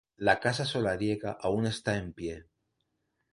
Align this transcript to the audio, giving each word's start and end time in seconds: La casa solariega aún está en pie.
La 0.17 0.39
casa 0.39 0.65
solariega 0.65 1.33
aún 1.39 1.67
está 1.67 1.95
en 1.97 2.11
pie. 2.13 2.47